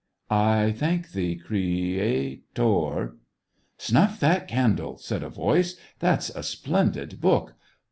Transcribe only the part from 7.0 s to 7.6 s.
book."